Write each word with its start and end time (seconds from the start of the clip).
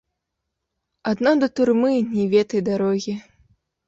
Адно 1.11 1.33
да 1.43 1.49
турмы 1.59 1.91
не 2.13 2.25
ведай 2.33 2.61
дарогі. 2.71 3.13